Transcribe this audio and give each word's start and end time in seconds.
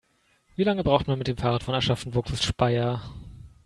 Wie 0.55 0.63
lange 0.63 0.83
braucht 0.83 1.05
man 1.05 1.19
mit 1.19 1.27
dem 1.27 1.37
Fahrrad 1.37 1.61
von 1.61 1.75
Aschaffenburg 1.75 2.25
bis 2.31 2.41
Speyer? 2.43 3.03